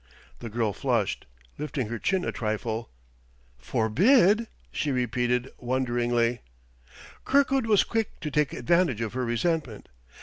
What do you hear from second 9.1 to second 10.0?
her resentment.